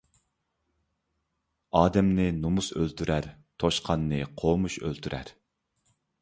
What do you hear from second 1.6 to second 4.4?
ئادەمنى نومۇس ئۆلتۈرەر، توشقاننى